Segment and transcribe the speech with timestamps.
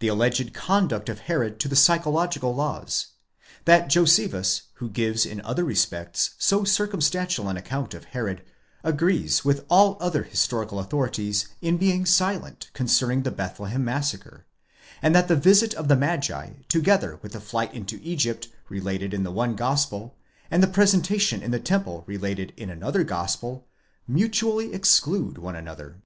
[0.00, 3.12] the alleged conduct of Herod to the psychological laws;
[3.66, 8.42] that Josephus, who gives in other respects so circumstantial an account of Herod,
[8.82, 14.44] agrees with alk other historical authorities in being silent concerning the Bethlehem massacre;
[15.02, 19.22] and that the visit of the Magi together with the flight into Egypt related in
[19.22, 20.16] the one Gospel,
[20.50, 23.68] and the presentation in the temple related in another Gospel,
[24.08, 26.02] mutually exclude one another.